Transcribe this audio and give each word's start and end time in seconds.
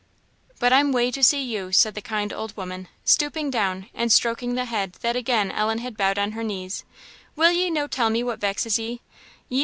"But 0.59 0.73
I'm 0.73 0.91
wae 0.91 1.11
to 1.11 1.21
see 1.23 1.43
you," 1.43 1.71
said 1.71 1.93
the 1.93 2.01
kind 2.01 2.33
old 2.33 2.57
woman, 2.57 2.87
stooping 3.05 3.51
down 3.51 3.87
and 3.93 4.11
stroking 4.11 4.55
the 4.55 4.65
head 4.65 4.93
that 5.01 5.15
again 5.15 5.51
Ellen 5.51 5.77
had 5.77 5.95
bowed 5.95 6.17
on 6.17 6.31
her 6.31 6.41
knees; 6.43 6.83
"will 7.35 7.51
ye 7.51 7.69
no 7.69 7.85
tell 7.85 8.09
me 8.09 8.23
what 8.23 8.39
vexes 8.39 8.79
ye? 8.79 9.01